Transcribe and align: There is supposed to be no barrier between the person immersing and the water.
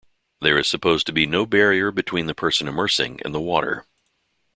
There 0.41 0.57
is 0.57 0.67
supposed 0.67 1.05
to 1.05 1.11
be 1.13 1.27
no 1.27 1.45
barrier 1.45 1.91
between 1.91 2.25
the 2.25 2.33
person 2.33 2.67
immersing 2.67 3.21
and 3.23 3.35
the 3.35 3.39
water. 3.39 3.85